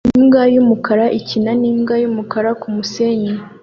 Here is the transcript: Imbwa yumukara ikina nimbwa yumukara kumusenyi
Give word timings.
Imbwa 0.17 0.41
yumukara 0.53 1.05
ikina 1.19 1.51
nimbwa 1.61 1.95
yumukara 2.03 2.49
kumusenyi 2.61 3.31